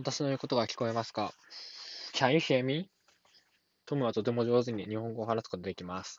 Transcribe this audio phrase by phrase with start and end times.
[0.00, 1.34] 私の言うことが聞こえますか
[2.14, 2.88] ?Can you hear me?
[3.84, 6.18] トムはとても上手に日本語を話すことができます。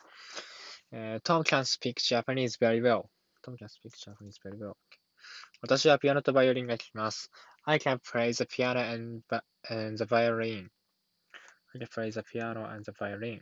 [0.92, 3.06] えー、Tom can speak Japanese very well.
[3.44, 4.74] Tom can speak Japanese very well.
[5.64, 7.32] 私はピアノとバイオリンが弾きます。
[7.64, 9.24] I can play the piano and,
[9.72, 10.68] and the violin.
[11.74, 13.40] I can play the piano and the violin.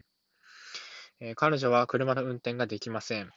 [1.19, 3.29] えー、彼女は車の運転ができません。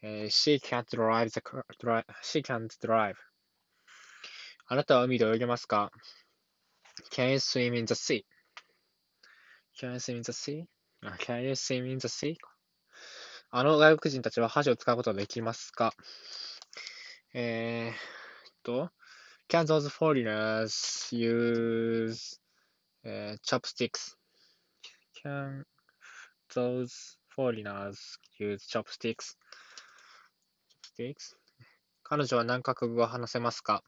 [0.00, 1.40] えー、she can't drive the
[1.78, 3.16] drive, she can't drive.
[4.70, 5.90] あなたは海で泳げますか
[7.10, 8.24] Can you swim in the sea?
[9.78, 10.64] Can you swim in the sea?
[11.18, 12.36] Can you swim in the sea?
[13.50, 15.94] あの外国人たちは箸を使うことができますか
[17.32, 17.94] えー、っ
[18.62, 18.90] と、
[19.48, 22.38] Can those foreigners use、
[23.06, 24.16] uh, chopsticks?
[25.24, 25.64] Can
[26.54, 29.36] those foreigners use chopsticks?
[30.98, 31.36] chopsticks?
[32.02, 33.82] 彼女は何カ国語を話せますか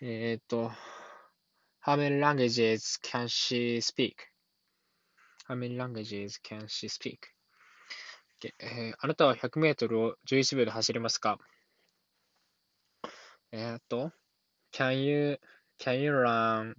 [0.00, 0.70] えー、っと、
[1.86, 4.16] How many languages can she speak?
[5.46, 7.28] How many languages can she speak?
[8.58, 11.38] えー、あなたは100メートルを11秒で走れますか
[13.52, 14.10] えー、っと、
[14.72, 15.38] Can you,
[15.78, 16.74] can you run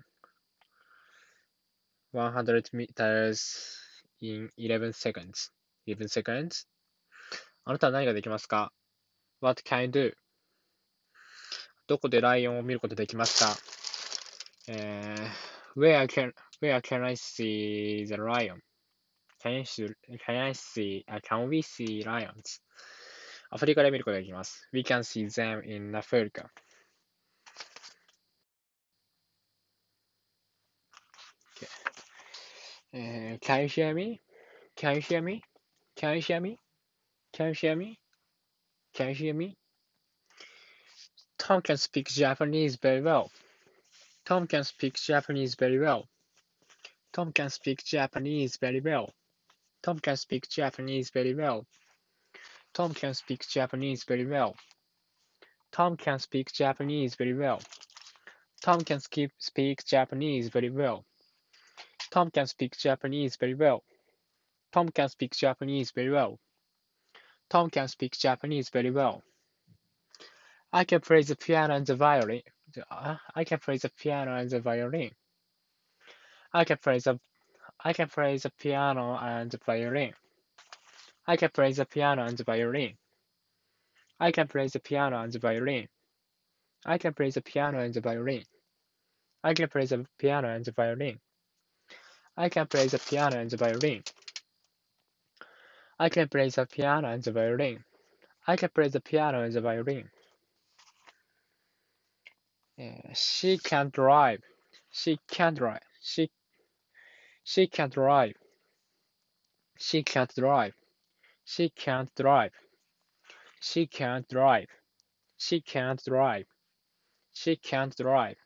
[2.14, 3.78] 100 meters
[4.20, 5.54] in 11 seconds?
[5.88, 6.68] 11 seconds?
[7.64, 8.74] あなたは何ができますか
[9.40, 10.14] ?What can you do?
[11.88, 13.87] どこでライオンを見ることできますか
[14.69, 18.61] えー、where, can, where can I see the lion?
[19.43, 19.89] Can, you see,
[20.25, 22.61] can I see, uh, can we see lions?
[23.55, 24.67] アフリカで見ることができます。
[24.73, 26.49] We can see them in Africa.
[32.95, 33.35] Okay.
[33.35, 34.23] Uh, can you hear me?
[34.75, 35.43] Can you hear me?
[35.97, 36.59] Can you hear me?
[37.35, 37.99] Can you hear me?
[38.95, 39.59] Can you hear me?
[41.37, 43.31] Tom can speak Japanese very well.
[44.28, 46.06] Tom can speak Japanese very well.
[47.14, 49.14] Tom can speak Japanese very well.
[49.82, 51.66] Tom can speak Japanese very well.
[52.74, 54.58] Tom can speak Japanese very well.
[55.72, 57.62] Tom can speak Japanese very well.
[58.62, 61.06] Tom can skip, speak Japanese very well.
[62.12, 63.82] Tom can speak Japanese very well.
[64.74, 66.38] Tom can speak Japanese very well.
[67.50, 69.24] Tom can speak Japanese very well.
[70.74, 72.42] I can play the piano and the violin.
[72.92, 75.12] I can play the piano and the violin.
[76.54, 77.20] I can play the
[77.84, 80.14] I can play the piano and the violin.
[81.28, 82.98] I can play the piano and the violin.
[84.20, 85.88] I can play the piano and the violin.
[86.86, 88.44] I can play the piano and the violin.
[89.44, 91.20] I can play the piano and the violin.
[92.38, 94.04] I can play the piano and the violin.
[96.00, 97.84] I can play the piano and the violin.
[98.48, 100.10] I can play the piano and the violin.
[102.80, 104.42] Uh, she can drive.
[104.92, 105.82] She can drive.
[106.02, 106.30] She
[107.44, 108.36] she can't drive.
[109.80, 110.74] She can't drive.
[111.44, 112.52] She can't drive.
[113.60, 114.68] She can't drive.
[115.38, 116.46] She can't drive.
[117.34, 118.38] She can't drive.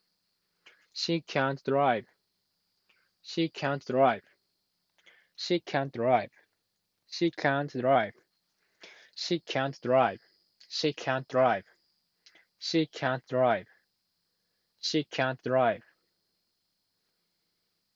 [0.94, 2.06] She can't drive.
[3.22, 4.32] She can't drive.
[5.36, 6.32] She can't drive.
[7.08, 8.14] She can't drive.
[9.16, 10.20] She can't drive.
[10.70, 11.66] She can't drive.
[12.60, 13.71] She can't drive.
[14.82, 15.82] She can't drive.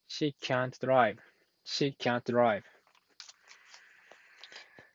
[0.07, 1.19] She can't drive.
[1.65, 2.63] She can't drive.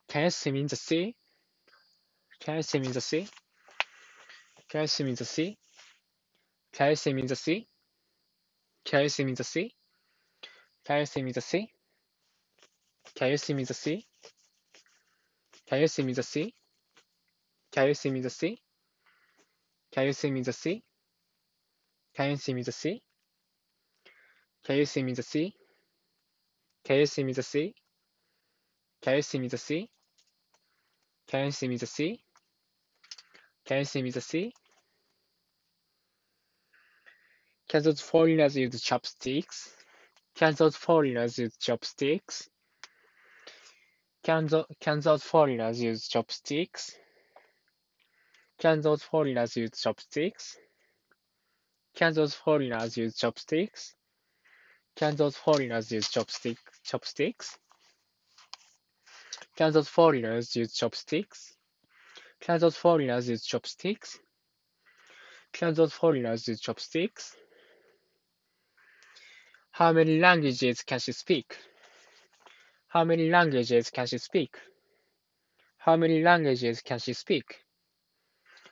[0.09, 1.17] Can you swim in the sea?
[2.41, 3.29] Can you swim in the sea?
[4.71, 5.59] Can you swim in the sea?
[6.73, 7.69] Can you swim in the sea?
[8.84, 9.75] Can you swim in the sea?
[10.84, 11.71] Can you swim in the sea?
[13.17, 14.06] Can you swim in the sea?
[15.69, 16.55] Can you swim in the sea?
[17.73, 18.62] Can you swim in the sea?
[19.93, 20.84] Can you swim in the sea?
[22.20, 23.03] Can you swim in the sea?
[24.66, 25.54] Can you see me the sea?
[26.84, 27.75] Can you see me the sea?
[29.00, 29.88] Can you see me the sea?
[31.28, 32.20] Can you see me the sea?
[33.64, 34.52] Can you see me the sea?
[37.70, 39.75] Can those foreigners use chopsticks?
[40.34, 42.50] Can those foreigners use chopsticks?
[44.23, 46.99] Can, th can those foreigners use chopsticks?
[48.58, 50.58] Can those foreigners use chopsticks?
[51.94, 53.94] Can those foreigners use chopsticks?
[54.96, 57.58] Can those foreigners use chopstick, chopsticks?
[59.56, 61.56] Can those foreigners use chopsticks?
[62.40, 64.19] Can those foreigners use chopsticks?
[65.52, 67.37] Can those foreigners use chopsticks?
[69.72, 71.56] How many languages can she speak?
[72.88, 74.56] How many languages can she speak?
[75.78, 77.64] How many languages can she speak?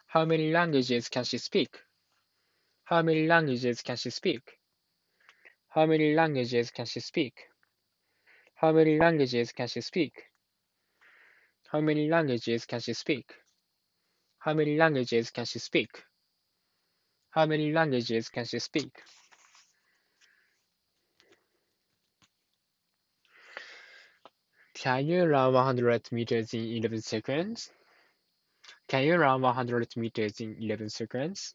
[0.07, 1.79] How many languages can she speak?
[2.89, 4.61] How many languages can she speak?
[5.69, 7.35] How many languages can she speak?
[8.55, 10.15] How many languages can she speak?
[11.71, 13.35] How many languages can she speak?
[14.39, 16.03] How many languages can she speak?
[17.29, 19.03] How many languages can she speak?
[24.73, 27.71] Can you run 100 meters in 11 seconds?
[28.89, 31.55] Can you run 100 meters in 11 seconds?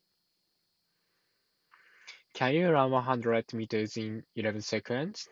[2.34, 5.28] Can you run 100 meters in 11 seconds?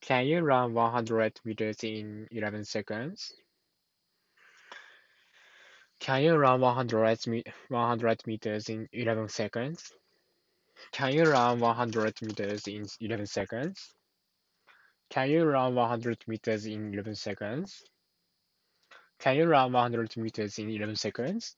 [0.00, 3.32] Can you run 100 meters in 11 seconds?
[6.00, 9.92] Can you run 100, me 100 meters in 11 seconds?
[10.92, 13.94] Can you run 100 meters in 11 seconds?
[15.10, 17.82] Can you run 100 meters in 11 seconds?
[19.18, 21.56] Can you run 100 meters in 11 seconds?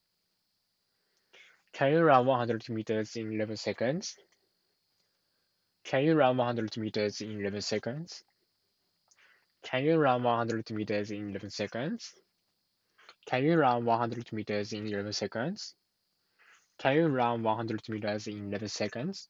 [1.72, 4.16] Can you run 100 meters in 11 seconds?
[5.84, 8.22] Can you run 100 meters in 11 seconds?
[9.62, 12.14] Can you run 100 meters in 11 seconds?
[13.26, 15.74] Can you run 100 meters in 11 seconds?
[16.78, 19.28] Can you run 100 meters in 11 seconds?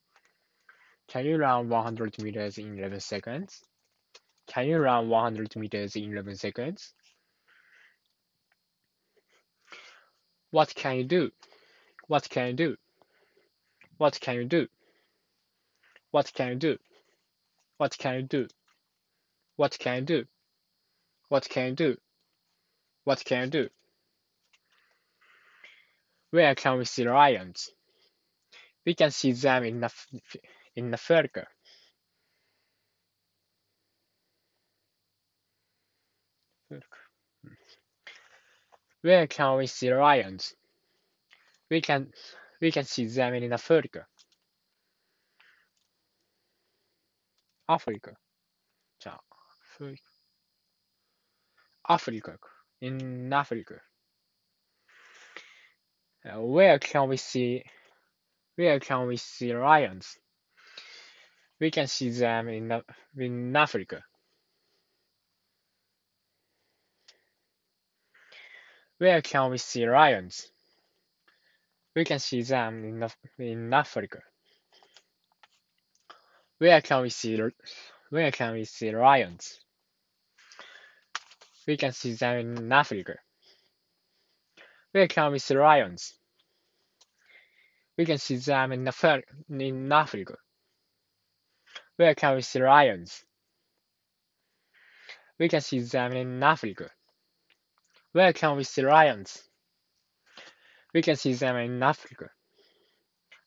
[1.09, 3.63] Can you run 100 meters in 11 seconds?
[4.47, 6.95] Can you run 100 meters in 11 seconds?
[10.51, 11.31] What can you do?
[12.11, 12.77] What can you do?
[13.97, 14.67] What can you do?
[16.11, 16.77] What can you do?
[17.77, 18.49] What can you do?
[19.55, 20.25] What can you do?
[21.29, 21.97] What can you do?
[23.05, 23.69] What can you do?
[26.33, 27.71] Where can we see lions?
[28.85, 29.93] We can see them in the,
[30.75, 31.47] in Africa.
[36.69, 36.79] Hmm.
[39.03, 40.57] Where can we see lions?
[41.70, 42.12] We can
[42.62, 44.08] we can see them in Africa.
[47.68, 48.14] Africa.
[49.00, 49.22] じゃあ、
[51.88, 52.38] Africa.
[52.82, 53.82] In Africa.
[56.24, 57.64] Uh, where can we see
[58.56, 60.18] where can we see lions?
[61.60, 62.82] We can see them in
[63.18, 64.04] in Africa.
[68.98, 70.49] Where can we see lions?
[71.97, 73.09] We can see them in,
[73.45, 74.21] in Africa.
[76.59, 77.41] Where can we see
[78.11, 79.61] where can we see lions?
[81.67, 83.15] We can see them in Africa.
[84.93, 86.15] Where can we see lions?
[87.97, 88.91] We can see them in,
[89.61, 90.37] in Africa.
[91.97, 93.25] Where can we see lions?
[95.39, 96.91] We can see them in Africa.
[98.13, 99.50] Where can we see lions?
[100.93, 102.31] We can see them in Africa.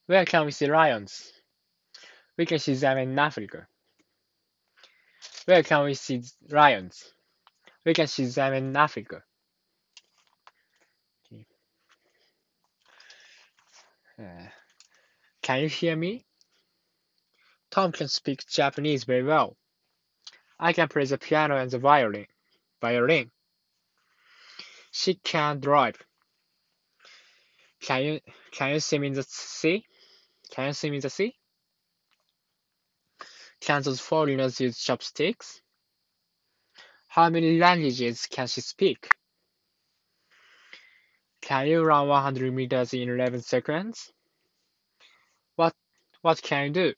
[0.06, 1.32] Where can we see lions?
[2.36, 3.66] We can see them in Africa.
[5.46, 7.12] Where can we see lions?
[7.84, 9.22] We can see them in Africa.
[14.18, 14.48] Uh,
[15.42, 16.24] can you hear me?
[17.70, 19.56] Tom can speak Japanese very well.
[20.58, 22.26] I can play the piano and the violin.
[22.80, 23.30] Violin.
[24.92, 25.96] She can drive.
[27.84, 28.20] Can you
[28.50, 29.84] can you swim in the sea?
[30.50, 31.34] Can you swim in the sea?
[33.60, 35.60] Can those foreigners use chopsticks?
[37.08, 39.06] How many languages can she speak?
[41.42, 44.10] Can you run 100 meters in 11 seconds?
[45.56, 45.74] What
[46.22, 46.94] what can you do?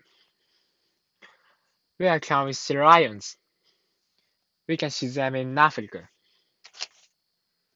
[1.96, 3.37] Where can we see lions?
[4.68, 6.08] We can see them in Africa.